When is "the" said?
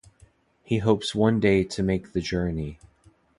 2.13-2.21